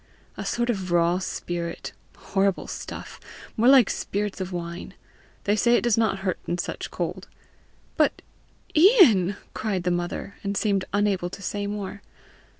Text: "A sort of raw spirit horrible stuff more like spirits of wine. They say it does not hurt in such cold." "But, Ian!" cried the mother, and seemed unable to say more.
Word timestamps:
"A 0.35 0.43
sort 0.43 0.71
of 0.71 0.91
raw 0.91 1.19
spirit 1.19 1.91
horrible 2.17 2.65
stuff 2.65 3.19
more 3.55 3.67
like 3.69 3.87
spirits 3.91 4.41
of 4.41 4.51
wine. 4.51 4.95
They 5.43 5.55
say 5.55 5.75
it 5.75 5.83
does 5.83 5.95
not 5.95 6.21
hurt 6.25 6.39
in 6.47 6.57
such 6.57 6.89
cold." 6.89 7.27
"But, 7.97 8.23
Ian!" 8.75 9.35
cried 9.53 9.83
the 9.83 9.91
mother, 9.91 10.37
and 10.43 10.57
seemed 10.57 10.85
unable 10.91 11.29
to 11.29 11.41
say 11.43 11.67
more. 11.67 12.01